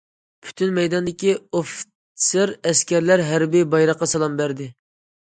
پۈتۈن 0.45 0.71
مەيداندىكى 0.77 1.35
ئوفىتسېر- 1.59 2.53
ئەسكەرلەر 2.71 3.23
ھەربىي 3.29 3.67
بايراققا 3.75 4.09
سالام 4.15 4.41
بەردى. 4.41 4.69